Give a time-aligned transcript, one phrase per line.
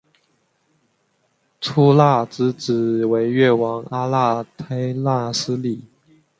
[1.59, 5.83] 秃剌之子为越王阿剌忒纳失里。